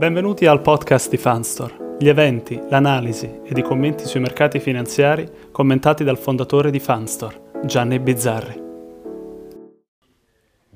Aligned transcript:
Benvenuti 0.00 0.46
al 0.46 0.62
podcast 0.62 1.10
di 1.10 1.18
Fanstore, 1.18 1.96
gli 1.98 2.08
eventi, 2.08 2.58
l'analisi 2.70 3.42
ed 3.44 3.58
i 3.58 3.62
commenti 3.62 4.06
sui 4.06 4.20
mercati 4.20 4.58
finanziari 4.58 5.30
commentati 5.52 6.04
dal 6.04 6.16
fondatore 6.16 6.70
di 6.70 6.80
Fanstore, 6.80 7.60
Gianni 7.66 7.98
Bizzarri. 7.98 8.62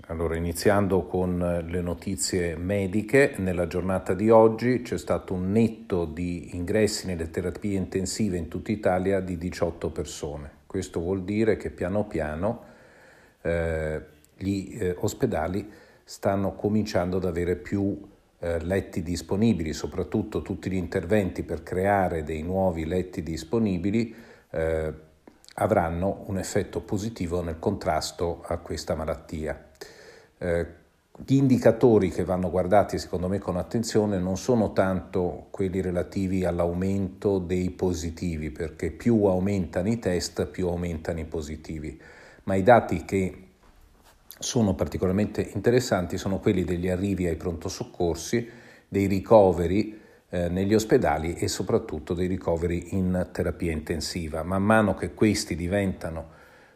Allora, 0.09 0.37
iniziando 0.37 1.07
con 1.07 1.39
le 1.67 1.81
notizie 1.81 2.55
mediche, 2.57 3.33
nella 3.39 3.67
giornata 3.67 4.13
di 4.13 4.29
oggi 4.29 4.83
c'è 4.83 4.99
stato 4.99 5.33
un 5.33 5.51
netto 5.51 6.05
di 6.05 6.55
ingressi 6.55 7.07
nelle 7.07 7.31
terapie 7.31 7.79
intensive 7.79 8.37
in 8.37 8.49
tutta 8.49 8.73
Italia 8.73 9.21
di 9.21 9.39
18 9.39 9.89
persone. 9.89 10.51
Questo 10.67 11.01
vuol 11.01 11.23
dire 11.23 11.57
che 11.57 11.71
piano 11.71 12.05
piano 12.05 12.63
eh, 13.41 14.03
gli 14.37 14.77
eh, 14.79 14.95
ospedali 14.99 15.67
stanno 16.05 16.55
cominciando 16.55 17.17
ad 17.17 17.25
avere 17.25 17.57
più 17.57 18.13
eh, 18.45 18.63
letti 18.63 19.03
disponibili, 19.03 19.73
soprattutto 19.73 20.43
tutti 20.43 20.71
gli 20.71 20.77
interventi 20.77 21.43
per 21.45 21.63
creare 21.63 22.25
dei 22.25 22.43
nuovi 22.43 22.85
letti 22.85 23.23
disponibili 23.23 24.15
eh, 24.51 24.93
avranno 25.55 26.25
un 26.27 26.37
effetto 26.37 26.83
positivo 26.83 27.41
nel 27.41 27.59
contrasto 27.59 28.43
a 28.47 28.59
questa 28.59 28.95
malattia. 28.95 29.71
Eh, 30.37 30.67
gli 31.25 31.37
indicatori 31.37 32.11
che 32.11 32.25
vanno 32.25 32.51
guardati 32.51 32.99
secondo 32.99 33.29
me 33.29 33.39
con 33.39 33.57
attenzione 33.57 34.19
non 34.19 34.37
sono 34.37 34.73
tanto 34.73 35.47
quelli 35.51 35.81
relativi 35.81 36.45
all'aumento 36.45 37.39
dei 37.39 37.71
positivi, 37.71 38.51
perché 38.51 38.91
più 38.91 39.25
aumentano 39.25 39.89
i 39.89 39.99
test, 39.99 40.45
più 40.49 40.69
aumentano 40.69 41.21
i 41.21 41.25
positivi, 41.25 41.99
ma 42.43 42.57
i 42.57 42.63
dati 42.63 43.07
che 43.07 43.39
sono 44.45 44.75
particolarmente 44.75 45.41
interessanti 45.55 46.19
sono 46.19 46.39
quelli 46.39 46.65
degli 46.65 46.89
arrivi 46.89 47.27
ai 47.27 47.37
pronto 47.37 47.69
soccorsi, 47.71 48.47
dei 48.87 49.07
ricoveri 49.07 49.99
eh, 50.29 50.49
negli 50.51 50.75
ospedali 50.75 51.35
e 51.35 51.49
soprattutto 51.49 52.13
dei 52.13 52.29
ricoveri 52.29 52.95
in 52.95 53.31
terapia 53.33 53.73
intensiva. 53.73 54.43
Man 54.43 54.63
mano 54.63 54.95
che 54.95 55.15
questi 55.15 55.57
diventano 55.57 56.29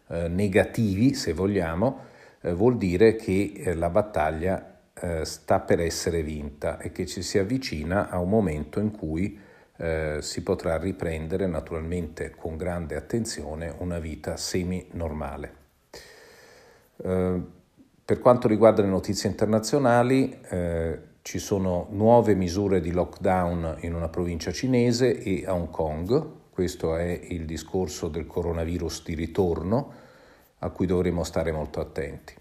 eh, 0.09 0.29
negativi, 0.29 1.13
se 1.13 1.35
vogliamo, 1.35 2.07
eh, 2.41 2.55
vuol 2.55 2.79
dire 2.79 3.17
che 3.17 3.53
eh, 3.55 3.75
la 3.75 3.91
battaglia 3.91 4.81
eh, 4.95 5.25
sta 5.27 5.61
per 5.61 5.81
essere 5.81 6.23
vinta 6.23 6.79
e 6.79 6.91
che 6.91 7.05
ci 7.05 7.21
si 7.21 7.39
avvicina 7.39 8.09
a 8.09 8.19
un 8.19 8.31
momento 8.31 8.81
in 8.81 8.91
cui 8.91 9.39
eh, 9.77 10.19
si 10.23 10.43
potrà 10.43 10.79
riprendere 10.79 11.47
naturalmente 11.47 12.33
con 12.35 12.57
grande 12.57 12.97
attenzione 12.97 13.75
una 13.79 13.99
vita 13.99 14.39
semi-normale. 14.39 15.53
Eh, 16.97 17.57
per 18.09 18.21
quanto 18.21 18.49
riguarda 18.49 18.81
le 18.81 18.89
notizie 18.89 19.29
internazionali, 19.29 20.35
eh, 20.49 20.99
ci 21.21 21.39
sono 21.39 21.89
nuove 21.91 22.35
misure 22.35 22.81
di 22.81 22.91
lockdown 22.91 23.81
in 23.81 23.93
una 23.93 24.09
provincia 24.09 24.51
cinese 24.51 25.23
e 25.23 25.45
a 25.45 25.53
Hong 25.53 25.69
Kong. 25.69 26.27
Questo 26.49 26.97
è 26.97 27.21
il 27.29 27.45
discorso 27.45 28.09
del 28.09 28.27
coronavirus 28.27 29.05
di 29.05 29.15
ritorno 29.15 29.93
a 30.61 30.71
cui 30.71 30.87
dovremo 30.87 31.23
stare 31.23 31.53
molto 31.53 31.81
attenti. 31.81 32.33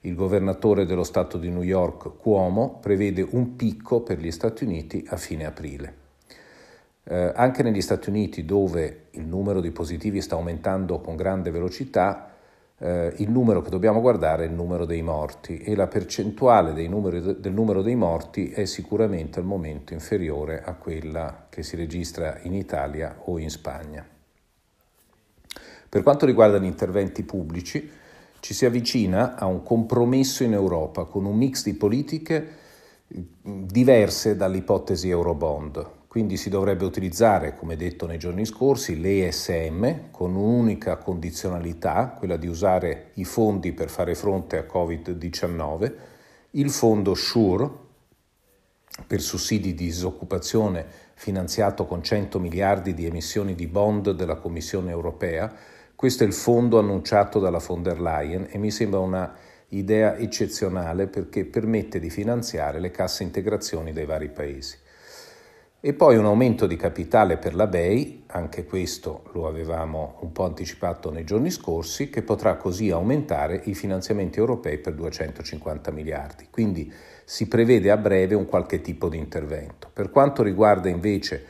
Il 0.00 0.14
governatore 0.14 0.86
dello 0.86 1.04
Stato 1.04 1.36
di 1.36 1.50
New 1.50 1.60
York, 1.60 2.16
Cuomo, 2.16 2.78
prevede 2.80 3.26
un 3.28 3.56
picco 3.56 4.00
per 4.00 4.18
gli 4.18 4.30
Stati 4.30 4.64
Uniti 4.64 5.04
a 5.10 5.18
fine 5.18 5.44
aprile. 5.44 5.94
Eh, 7.04 7.30
anche 7.34 7.62
negli 7.62 7.82
Stati 7.82 8.08
Uniti, 8.08 8.46
dove 8.46 9.08
il 9.10 9.26
numero 9.26 9.60
di 9.60 9.70
positivi 9.70 10.22
sta 10.22 10.36
aumentando 10.36 11.02
con 11.02 11.14
grande 11.14 11.50
velocità, 11.50 12.33
eh, 12.78 13.14
il 13.18 13.30
numero 13.30 13.62
che 13.62 13.70
dobbiamo 13.70 14.00
guardare 14.00 14.44
è 14.44 14.48
il 14.48 14.52
numero 14.52 14.84
dei 14.84 15.02
morti 15.02 15.58
e 15.58 15.74
la 15.76 15.86
percentuale 15.86 16.86
numeri, 16.88 17.40
del 17.40 17.52
numero 17.52 17.82
dei 17.82 17.94
morti 17.94 18.50
è 18.50 18.64
sicuramente 18.64 19.38
al 19.38 19.44
momento 19.44 19.92
inferiore 19.92 20.62
a 20.62 20.74
quella 20.74 21.46
che 21.48 21.62
si 21.62 21.76
registra 21.76 22.38
in 22.42 22.54
Italia 22.54 23.16
o 23.24 23.38
in 23.38 23.50
Spagna. 23.50 24.04
Per 25.88 26.02
quanto 26.02 26.26
riguarda 26.26 26.58
gli 26.58 26.64
interventi 26.64 27.22
pubblici, 27.22 27.88
ci 28.40 28.52
si 28.52 28.66
avvicina 28.66 29.36
a 29.36 29.46
un 29.46 29.62
compromesso 29.62 30.42
in 30.42 30.52
Europa 30.52 31.04
con 31.04 31.24
un 31.24 31.36
mix 31.36 31.62
di 31.62 31.74
politiche 31.74 32.62
diverse 33.06 34.36
dall'ipotesi 34.36 35.08
Eurobond. 35.08 36.03
Quindi 36.14 36.36
si 36.36 36.48
dovrebbe 36.48 36.84
utilizzare, 36.84 37.56
come 37.56 37.74
detto 37.74 38.06
nei 38.06 38.18
giorni 38.18 38.44
scorsi, 38.46 39.00
l'ESM 39.00 40.12
con 40.12 40.36
un'unica 40.36 40.96
condizionalità, 40.96 42.14
quella 42.16 42.36
di 42.36 42.46
usare 42.46 43.10
i 43.14 43.24
fondi 43.24 43.72
per 43.72 43.90
fare 43.90 44.14
fronte 44.14 44.56
a 44.56 44.62
Covid-19, 44.62 45.92
il 46.52 46.70
fondo 46.70 47.14
SURE 47.14 47.68
per 49.08 49.20
sussidi 49.20 49.74
di 49.74 49.86
disoccupazione 49.86 50.86
finanziato 51.14 51.84
con 51.84 52.00
100 52.00 52.38
miliardi 52.38 52.94
di 52.94 53.06
emissioni 53.06 53.56
di 53.56 53.66
bond 53.66 54.12
della 54.12 54.36
Commissione 54.36 54.92
europea. 54.92 55.52
Questo 55.96 56.22
è 56.22 56.26
il 56.28 56.32
fondo 56.32 56.78
annunciato 56.78 57.40
dalla 57.40 57.58
von 57.58 57.82
der 57.82 58.00
Leyen 58.00 58.46
e 58.50 58.58
mi 58.58 58.70
sembra 58.70 59.00
una 59.00 59.34
idea 59.70 60.14
eccezionale 60.16 61.08
perché 61.08 61.44
permette 61.44 61.98
di 61.98 62.08
finanziare 62.08 62.78
le 62.78 62.92
casse 62.92 63.24
integrazioni 63.24 63.92
dei 63.92 64.04
vari 64.04 64.28
paesi. 64.28 64.82
E 65.86 65.92
poi 65.92 66.16
un 66.16 66.24
aumento 66.24 66.66
di 66.66 66.76
capitale 66.76 67.36
per 67.36 67.54
la 67.54 67.66
BEI, 67.66 68.22
anche 68.28 68.64
questo 68.64 69.24
lo 69.32 69.46
avevamo 69.46 70.16
un 70.20 70.32
po' 70.32 70.44
anticipato 70.44 71.10
nei 71.10 71.24
giorni 71.24 71.50
scorsi, 71.50 72.08
che 72.08 72.22
potrà 72.22 72.56
così 72.56 72.88
aumentare 72.88 73.60
i 73.64 73.74
finanziamenti 73.74 74.38
europei 74.38 74.78
per 74.78 74.94
250 74.94 75.90
miliardi. 75.90 76.46
Quindi 76.50 76.90
si 77.26 77.48
prevede 77.48 77.90
a 77.90 77.98
breve 77.98 78.34
un 78.34 78.46
qualche 78.46 78.80
tipo 78.80 79.10
di 79.10 79.18
intervento. 79.18 79.90
Per 79.92 80.08
quanto 80.08 80.42
riguarda 80.42 80.88
invece 80.88 81.44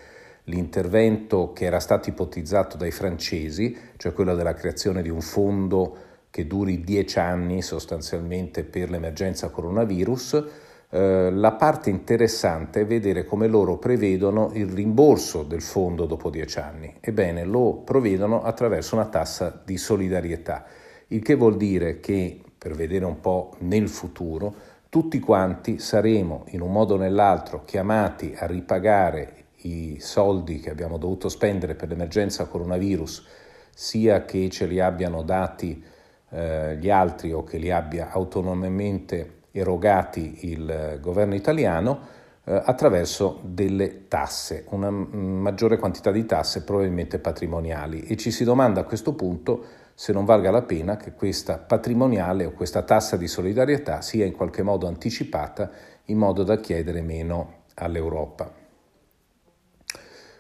l'intervento 0.47 1.53
che 1.53 1.67
era 1.67 1.79
stato 1.79 2.09
ipotizzato 2.09 2.77
dai 2.77 2.91
francesi, 2.91 3.77
cioè 3.97 4.13
quello 4.13 4.35
della 4.35 4.55
creazione 4.55 5.01
di 5.01 5.11
un 5.11 5.21
fondo 5.21 5.97
che 6.31 6.49
duri 6.49 6.83
dieci 6.83 7.21
anni 7.21 7.63
sostanzialmente 7.63 8.65
per 8.65 8.91
l'emergenza 8.91 9.51
coronavirus, 9.51 10.45
eh, 10.91 11.31
la 11.31 11.53
parte 11.53 11.91
interessante 11.91 12.81
è 12.81 12.87
vedere 12.87 13.25
come 13.25 13.47
loro 13.47 13.79
prevedono 13.79 14.51
il 14.55 14.69
rimborso 14.69 15.43
del 15.43 15.63
fondo 15.63 16.07
dopo 16.07 16.31
dieci 16.31 16.59
anni. 16.59 16.95
Ebbene, 17.01 17.45
lo 17.45 17.83
prevedono 17.85 18.43
attraverso 18.43 18.95
una 18.95 19.07
tassa 19.07 19.61
di 19.65 19.77
solidarietà, 19.77 20.65
il 21.09 21.23
che 21.23 21.35
vuol 21.35 21.57
dire 21.57 22.01
che, 22.01 22.41
per 22.57 22.75
vedere 22.75 23.05
un 23.05 23.21
po' 23.21 23.55
nel 23.61 23.89
futuro, 23.89 24.55
tutti 24.89 25.19
quanti 25.19 25.79
saremo 25.81 26.45
in 26.51 26.61
un 26.61 26.71
modo 26.71 26.95
o 26.95 26.99
nell'altro 26.99 27.65
chiamati 27.65 28.35
a 28.37 28.47
ripagare 28.47 29.47
i 29.63 29.99
soldi 29.99 30.61
che 30.61 30.71
abbiamo 30.71 30.99
dovuto 30.99 31.29
spendere 31.29 31.75
per 31.75 31.89
l'emergenza 31.89 32.45
coronavirus, 32.47 33.27
sia 33.75 34.25
che 34.25 34.49
ce 34.51 34.67
li 34.67 34.79
abbiano 34.79 35.23
dati 35.23 35.83
eh, 36.31 36.77
gli 36.77 36.91
altri 36.91 37.33
o 37.33 37.43
che 37.43 37.59
li 37.59 37.71
abbia 37.71 38.11
autonomamente 38.11 39.43
erogati 39.57 40.51
il 40.51 40.99
governo 41.01 41.37
italiano 41.37 42.01
eh, 42.45 42.61
attraverso 42.65 43.39
delle 43.45 44.09
tasse, 44.09 44.65
una 44.71 44.91
maggiore 44.91 45.79
quantità 45.79 46.11
di 46.11 46.27
tasse 46.27 46.65
probabilmente 46.65 47.21
patrimoniali 47.21 48.03
e 48.03 48.17
ci 48.17 48.33
si 48.33 48.43
domanda 48.43 48.81
a 48.81 48.85
questo 48.85 49.15
punto 49.15 49.65
se 49.95 50.13
non 50.13 50.25
valga 50.25 50.51
la 50.51 50.63
pena 50.63 50.97
che 50.97 51.13
questa 51.13 51.57
patrimoniale 51.57 52.47
o 52.47 52.51
questa 52.51 52.83
tassa 52.83 53.17
di 53.17 53.29
solidarietà 53.29 54.01
sia 54.01 54.25
in 54.25 54.33
qualche 54.33 54.65
modo 54.65 54.89
anticipata 54.89 55.71
in 56.07 56.19
modo 56.19 56.43
da 56.43 56.59
chiedere 56.59 57.01
meno 57.01 57.63
all'Europa. 57.75 58.53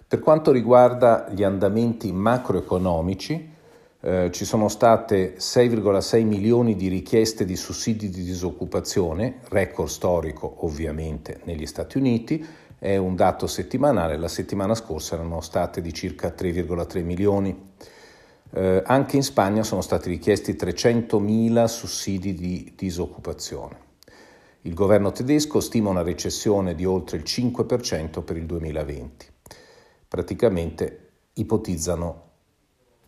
Per 0.06 0.18
quanto 0.18 0.50
riguarda 0.50 1.28
gli 1.30 1.44
andamenti 1.44 2.12
macroeconomici, 2.12 3.53
eh, 4.06 4.30
ci 4.32 4.44
sono 4.44 4.68
state 4.68 5.36
6,6 5.38 6.26
milioni 6.26 6.76
di 6.76 6.88
richieste 6.88 7.46
di 7.46 7.56
sussidi 7.56 8.10
di 8.10 8.22
disoccupazione, 8.22 9.38
record 9.48 9.88
storico 9.88 10.66
ovviamente 10.66 11.40
negli 11.44 11.64
Stati 11.64 11.96
Uniti, 11.96 12.44
è 12.78 12.98
un 12.98 13.16
dato 13.16 13.46
settimanale, 13.46 14.18
la 14.18 14.28
settimana 14.28 14.74
scorsa 14.74 15.14
erano 15.14 15.40
state 15.40 15.80
di 15.80 15.94
circa 15.94 16.34
3,3 16.36 17.02
milioni. 17.02 17.72
Eh, 18.50 18.82
anche 18.84 19.16
in 19.16 19.22
Spagna 19.22 19.62
sono 19.62 19.80
stati 19.80 20.10
richiesti 20.10 20.52
300.000 20.52 21.64
sussidi 21.64 22.34
di 22.34 22.74
disoccupazione. 22.76 23.78
Il 24.62 24.74
governo 24.74 25.12
tedesco 25.12 25.60
stima 25.60 25.88
una 25.88 26.02
recessione 26.02 26.74
di 26.74 26.84
oltre 26.84 27.16
il 27.16 27.22
5% 27.22 28.22
per 28.22 28.36
il 28.36 28.44
2020. 28.44 29.26
Praticamente 30.06 31.12
ipotizzano 31.32 32.32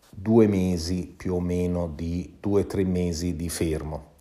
due 0.09 0.47
mesi 0.47 1.13
più 1.15 1.35
o 1.35 1.39
meno 1.39 1.91
di 1.93 2.37
due 2.39 2.61
o 2.61 2.65
tre 2.65 2.83
mesi 2.83 3.35
di 3.35 3.49
fermo. 3.49 4.15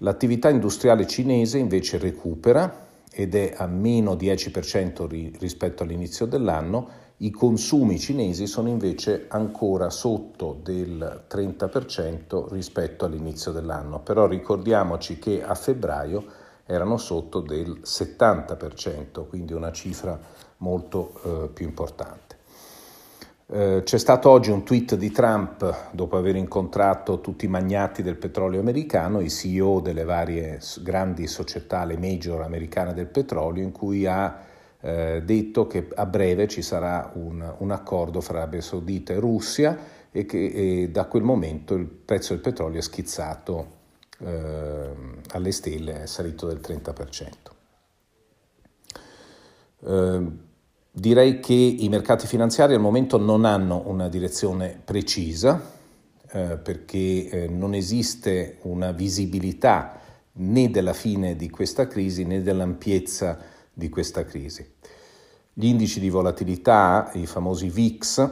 L'attività 0.00 0.50
industriale 0.50 1.06
cinese 1.06 1.58
invece 1.58 1.98
recupera 1.98 2.84
ed 3.10 3.34
è 3.34 3.54
a 3.56 3.66
meno 3.66 4.14
10% 4.14 5.36
rispetto 5.38 5.82
all'inizio 5.82 6.26
dell'anno, 6.26 7.04
i 7.18 7.30
consumi 7.30 7.98
cinesi 7.98 8.46
sono 8.46 8.68
invece 8.68 9.24
ancora 9.28 9.88
sotto 9.88 10.58
del 10.62 11.24
30% 11.26 12.52
rispetto 12.52 13.06
all'inizio 13.06 13.52
dell'anno, 13.52 14.00
però 14.00 14.26
ricordiamoci 14.26 15.18
che 15.18 15.42
a 15.42 15.54
febbraio 15.54 16.24
erano 16.66 16.98
sotto 16.98 17.40
del 17.40 17.80
70%, 17.82 19.26
quindi 19.28 19.54
una 19.54 19.72
cifra 19.72 20.18
molto 20.58 21.12
eh, 21.24 21.48
più 21.48 21.64
importante. 21.64 22.25
Eh, 23.48 23.82
c'è 23.84 23.98
stato 23.98 24.28
oggi 24.28 24.50
un 24.50 24.64
tweet 24.64 24.96
di 24.96 25.12
Trump 25.12 25.92
dopo 25.92 26.16
aver 26.16 26.34
incontrato 26.34 27.20
tutti 27.20 27.44
i 27.44 27.48
magnati 27.48 28.02
del 28.02 28.16
petrolio 28.16 28.58
americano, 28.58 29.20
i 29.20 29.30
CEO 29.30 29.78
delle 29.78 30.02
varie 30.02 30.58
grandi 30.80 31.28
società, 31.28 31.84
le 31.84 31.96
major 31.96 32.42
americane 32.42 32.92
del 32.92 33.06
petrolio, 33.06 33.62
in 33.62 33.70
cui 33.70 34.04
ha 34.04 34.36
eh, 34.80 35.22
detto 35.24 35.68
che 35.68 35.88
a 35.94 36.06
breve 36.06 36.48
ci 36.48 36.60
sarà 36.60 37.12
un, 37.14 37.54
un 37.58 37.70
accordo 37.70 38.20
fra 38.20 38.38
Arabia 38.38 38.60
Saudita 38.60 39.12
e 39.12 39.20
Russia 39.20 39.78
e 40.10 40.26
che 40.26 40.46
e 40.46 40.90
da 40.90 41.04
quel 41.04 41.22
momento 41.22 41.74
il 41.74 41.86
prezzo 41.86 42.32
del 42.32 42.42
petrolio 42.42 42.80
è 42.80 42.82
schizzato 42.82 43.74
eh, 44.18 44.90
alle 45.30 45.52
stelle, 45.52 46.02
è 46.02 46.06
salito 46.06 46.48
del 46.48 46.58
30%. 46.60 47.54
Direi 50.98 51.40
che 51.40 51.52
i 51.52 51.90
mercati 51.90 52.26
finanziari 52.26 52.72
al 52.72 52.80
momento 52.80 53.18
non 53.18 53.44
hanno 53.44 53.82
una 53.84 54.08
direzione 54.08 54.80
precisa 54.82 55.60
eh, 56.30 56.56
perché 56.56 57.28
eh, 57.28 57.48
non 57.48 57.74
esiste 57.74 58.56
una 58.62 58.92
visibilità 58.92 60.00
né 60.32 60.70
della 60.70 60.94
fine 60.94 61.36
di 61.36 61.50
questa 61.50 61.86
crisi 61.86 62.24
né 62.24 62.40
dell'ampiezza 62.40 63.38
di 63.74 63.90
questa 63.90 64.24
crisi. 64.24 64.66
Gli 65.52 65.66
indici 65.66 66.00
di 66.00 66.08
volatilità, 66.08 67.10
i 67.12 67.26
famosi 67.26 67.68
VIX, 67.68 68.30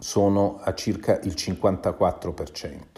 sono 0.00 0.58
a 0.60 0.74
circa 0.74 1.20
il 1.20 1.34
54% 1.36 2.91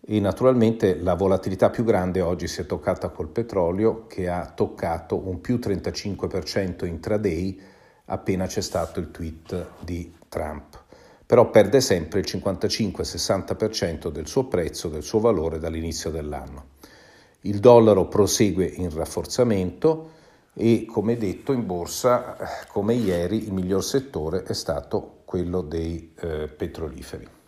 e 0.00 0.18
naturalmente 0.20 0.96
la 0.96 1.14
volatilità 1.14 1.70
più 1.70 1.84
grande 1.84 2.20
oggi 2.20 2.48
si 2.48 2.60
è 2.62 2.66
toccata 2.66 3.10
col 3.10 3.28
petrolio 3.28 4.06
che 4.06 4.28
ha 4.28 4.50
toccato 4.54 5.28
un 5.28 5.40
più 5.40 5.56
35% 5.56 6.86
intraday 6.86 7.60
appena 8.06 8.46
c'è 8.46 8.60
stato 8.60 9.00
il 9.00 9.10
tweet 9.10 9.66
di 9.80 10.12
Trump. 10.28 10.82
Però 11.26 11.48
perde 11.50 11.80
sempre 11.80 12.20
il 12.20 12.26
55-60% 12.28 14.08
del 14.08 14.26
suo 14.26 14.46
prezzo, 14.46 14.88
del 14.88 15.02
suo 15.02 15.20
valore 15.20 15.58
dall'inizio 15.58 16.10
dell'anno. 16.10 16.70
Il 17.42 17.60
dollaro 17.60 18.08
prosegue 18.08 18.64
in 18.64 18.92
rafforzamento, 18.92 20.18
e 20.54 20.84
come 20.86 21.16
detto 21.16 21.52
in 21.52 21.64
borsa, 21.64 22.36
come 22.68 22.94
ieri, 22.94 23.44
il 23.44 23.52
miglior 23.52 23.84
settore 23.84 24.42
è 24.42 24.52
stato 24.52 25.20
quello 25.24 25.62
dei 25.62 26.12
eh, 26.20 26.48
petroliferi. 26.48 27.38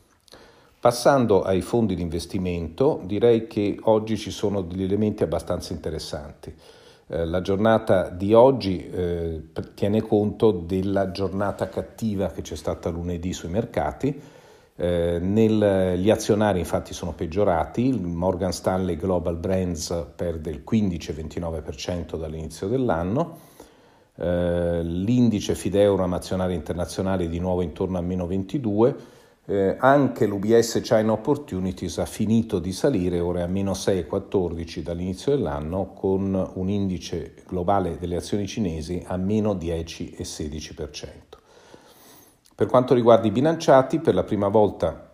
Passando 0.82 1.42
ai 1.42 1.60
fondi 1.60 1.94
di 1.94 2.02
investimento, 2.02 3.00
direi 3.04 3.46
che 3.46 3.78
oggi 3.82 4.16
ci 4.16 4.32
sono 4.32 4.62
degli 4.62 4.82
elementi 4.82 5.22
abbastanza 5.22 5.72
interessanti. 5.72 6.52
Eh, 7.06 7.24
la 7.24 7.40
giornata 7.40 8.08
di 8.08 8.34
oggi 8.34 8.84
eh, 8.90 9.42
tiene 9.74 10.02
conto 10.02 10.50
della 10.50 11.12
giornata 11.12 11.68
cattiva 11.68 12.32
che 12.32 12.42
c'è 12.42 12.56
stata 12.56 12.90
lunedì 12.90 13.32
sui 13.32 13.48
mercati, 13.48 14.20
eh, 14.74 15.18
nel, 15.20 16.00
gli 16.00 16.10
azionari 16.10 16.58
infatti 16.58 16.92
sono 16.94 17.12
peggiorati, 17.12 17.86
il 17.86 18.00
Morgan 18.00 18.52
Stanley 18.52 18.96
Global 18.96 19.36
Brands 19.36 20.06
perde 20.16 20.50
il 20.50 20.64
15-29% 20.68 22.18
dall'inizio 22.18 22.66
dell'anno, 22.66 23.38
eh, 24.16 24.80
l'indice 24.82 25.54
Fideuro 25.54 26.02
azionario 26.02 26.56
internazionale 26.56 27.28
di 27.28 27.38
nuovo 27.38 27.62
intorno 27.62 27.98
a 27.98 28.00
meno 28.00 28.26
22%, 28.26 29.20
eh, 29.46 29.76
anche 29.78 30.26
l'UBS 30.26 30.80
China 30.82 31.12
Opportunities 31.12 31.98
ha 31.98 32.06
finito 32.06 32.60
di 32.60 32.72
salire, 32.72 33.18
ora 33.18 33.40
è 33.40 33.42
a 33.42 33.48
meno 33.48 33.72
6,14 33.72 34.80
dall'inizio 34.80 35.34
dell'anno, 35.34 35.92
con 35.92 36.50
un 36.54 36.68
indice 36.68 37.34
globale 37.48 37.98
delle 37.98 38.16
azioni 38.16 38.46
cinesi 38.46 39.02
a 39.04 39.16
meno 39.16 39.54
10,16%. 39.54 41.10
Per 42.54 42.66
quanto 42.66 42.94
riguarda 42.94 43.26
i 43.26 43.32
bilanciati, 43.32 43.98
per 43.98 44.14
la 44.14 44.22
prima 44.22 44.46
volta 44.46 45.10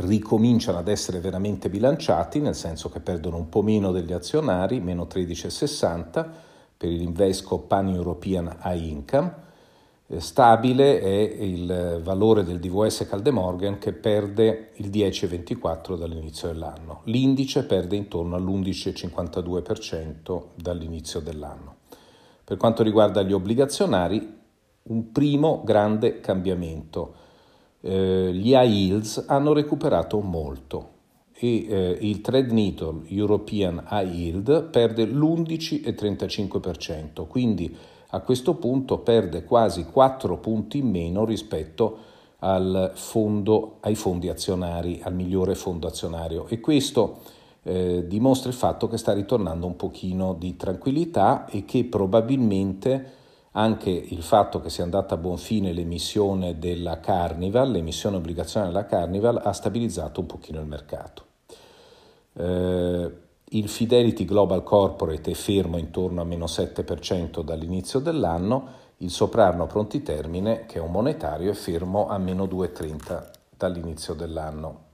ricominciano 0.00 0.78
ad 0.78 0.88
essere 0.88 1.20
veramente 1.20 1.70
bilanciati, 1.70 2.40
nel 2.40 2.54
senso 2.54 2.90
che 2.90 3.00
perdono 3.00 3.36
un 3.38 3.48
po' 3.48 3.62
meno 3.62 3.90
degli 3.90 4.12
azionari, 4.12 4.80
meno 4.80 5.04
13,60 5.04 6.28
per 6.76 6.88
l'Invesco 6.90 7.58
Pan 7.60 7.88
European 7.88 8.58
High 8.62 8.84
Income. 8.84 9.46
Eh, 10.10 10.20
stabile 10.20 11.02
è 11.02 11.42
il 11.42 12.00
valore 12.02 12.42
del 12.42 12.58
DVS 12.58 13.06
Caldemorgan 13.06 13.76
che 13.76 13.92
perde 13.92 14.70
il 14.76 14.88
10,24 14.88 15.98
dall'inizio 15.98 16.48
dell'anno. 16.48 17.02
L'indice 17.04 17.66
perde 17.66 17.96
intorno 17.96 18.36
all'11,52% 18.36 20.44
dall'inizio 20.54 21.20
dell'anno. 21.20 21.76
Per 22.42 22.56
quanto 22.56 22.82
riguarda 22.82 23.22
gli 23.22 23.34
obbligazionari, 23.34 24.36
un 24.84 25.12
primo 25.12 25.60
grande 25.62 26.20
cambiamento. 26.20 27.14
Eh, 27.82 28.30
gli 28.32 28.54
high 28.54 28.72
yields 28.72 29.22
hanno 29.28 29.52
recuperato 29.52 30.20
molto 30.20 30.92
e 31.34 31.66
eh, 31.68 31.98
il 32.00 32.22
trade 32.22 32.52
needle 32.52 33.02
European 33.08 33.86
High 33.90 34.10
Yield 34.10 34.70
perde 34.70 35.04
l'11,35%, 35.04 37.26
quindi 37.26 37.76
a 38.10 38.20
questo 38.20 38.54
punto 38.54 38.98
perde 38.98 39.44
quasi 39.44 39.84
4 39.84 40.38
punti 40.38 40.78
in 40.78 40.88
meno 40.88 41.24
rispetto 41.24 41.98
al 42.40 42.92
fondo, 42.94 43.76
ai 43.80 43.94
fondi 43.94 44.28
azionari, 44.28 45.00
al 45.02 45.14
migliore 45.14 45.54
fondo 45.54 45.86
azionario 45.86 46.46
e 46.46 46.60
questo 46.60 47.18
eh, 47.64 48.06
dimostra 48.06 48.48
il 48.48 48.54
fatto 48.54 48.88
che 48.88 48.96
sta 48.96 49.12
ritornando 49.12 49.66
un 49.66 49.76
pochino 49.76 50.34
di 50.34 50.56
tranquillità 50.56 51.46
e 51.46 51.64
che 51.64 51.84
probabilmente 51.84 53.16
anche 53.52 53.90
il 53.90 54.22
fatto 54.22 54.60
che 54.60 54.70
sia 54.70 54.84
andata 54.84 55.14
a 55.14 55.18
buon 55.18 55.36
fine 55.36 55.72
l'emissione 55.72 56.58
della 56.58 57.00
Carnival, 57.00 57.72
l'emissione 57.72 58.16
obbligazionaria 58.16 58.72
della 58.72 58.86
Carnival, 58.86 59.40
ha 59.42 59.52
stabilizzato 59.52 60.20
un 60.20 60.26
pochino 60.26 60.60
il 60.60 60.66
mercato. 60.66 61.24
Eh, 62.34 63.12
il 63.50 63.68
Fidelity 63.68 64.24
Global 64.24 64.62
Corporate 64.62 65.30
è 65.30 65.34
fermo 65.34 65.78
intorno 65.78 66.20
a 66.20 66.24
meno 66.24 66.44
7% 66.44 67.42
dall'inizio 67.42 67.98
dell'anno, 67.98 68.86
il 68.98 69.10
Soprano 69.10 69.66
Pronti 69.66 70.02
Termine, 70.02 70.66
che 70.66 70.78
è 70.78 70.82
un 70.82 70.90
monetario, 70.90 71.50
è 71.52 71.54
fermo 71.54 72.08
a 72.08 72.18
meno 72.18 72.44
2,30 72.44 73.30
dall'inizio 73.56 74.12
dell'anno. 74.14 74.86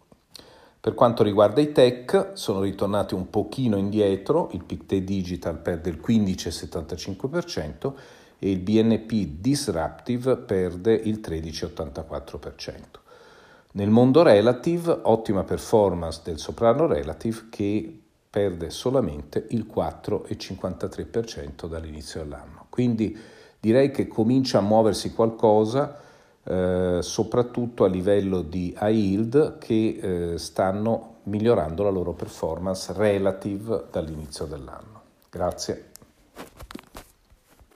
Per 0.79 0.95
quanto 0.95 1.23
riguarda 1.23 1.61
i 1.61 1.73
tech, 1.73 2.33
sono 2.35 2.61
ritornati 2.61 3.15
un 3.15 3.31
pochino 3.31 3.77
indietro, 3.77 4.51
il 4.53 4.63
Pictet 4.63 5.03
Digital 5.03 5.59
perde 5.59 5.89
il 5.89 6.01
15,75%, 6.05 7.93
e 8.39 8.51
il 8.51 8.59
BNP 8.59 9.41
Disruptive 9.41 10.37
perde 10.37 10.93
il 10.93 11.21
13,84%. 11.21 13.01
Nel 13.73 13.89
mondo 13.91 14.23
relative, 14.23 14.99
ottima 15.03 15.43
performance 15.43 16.21
del 16.23 16.39
soprano 16.39 16.87
relative 16.87 17.47
che 17.49 18.04
perde 18.35 18.69
solamente 18.71 19.47
il 19.51 19.65
4,53% 19.73 21.69
dall'inizio 21.69 22.21
dell'anno. 22.25 22.67
Quindi 22.69 23.17
direi 23.61 23.93
che 23.93 24.09
comincia 24.09 24.59
a 24.59 24.61
muoversi 24.61 25.15
qualcosa, 25.15 26.01
eh, 26.43 26.99
soprattutto 27.01 27.85
a 27.85 27.89
livello 27.89 28.43
di 28.43 28.77
yield, 28.77 29.59
che 29.59 30.33
eh, 30.33 30.39
stanno 30.39 31.19
migliorando 31.25 31.85
la 31.85 31.91
loro 31.91 32.13
performance 32.13 32.93
relative 32.93 33.85
dall'inizio 33.93 34.47
dell'anno. 34.47 35.03
Grazie. 35.31 35.91